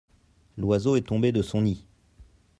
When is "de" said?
1.31-1.43